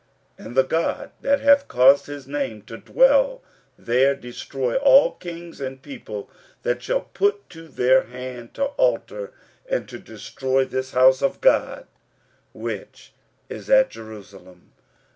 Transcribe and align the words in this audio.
15:006:012 0.39 0.47
And 0.47 0.57
the 0.57 0.63
God 0.63 1.11
that 1.21 1.41
hath 1.41 1.67
caused 1.67 2.07
his 2.07 2.25
name 2.27 2.63
to 2.63 2.77
dwell 2.79 3.43
there 3.77 4.15
destroy 4.15 4.73
all 4.77 5.11
kings 5.11 5.61
and 5.61 5.79
people, 5.79 6.27
that 6.63 6.81
shall 6.81 7.01
put 7.01 7.47
to 7.51 7.67
their 7.67 8.05
hand 8.05 8.55
to 8.55 8.63
alter 8.81 9.31
and 9.69 9.87
to 9.89 9.99
destroy 9.99 10.65
this 10.65 10.93
house 10.93 11.21
of 11.21 11.39
God 11.39 11.85
which 12.51 13.13
is 13.47 13.69
at 13.69 13.91
Jerusalem. 13.91 14.71